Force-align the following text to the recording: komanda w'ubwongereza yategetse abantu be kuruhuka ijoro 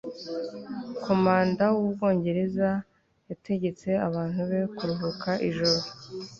komanda 1.03 1.63
w'ubwongereza 1.75 2.69
yategetse 3.29 3.89
abantu 4.07 4.39
be 4.49 4.59
kuruhuka 4.75 5.29
ijoro 5.49 5.81